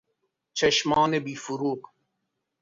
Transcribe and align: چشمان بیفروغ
چشمان 0.53 1.19
بیفروغ 1.19 1.79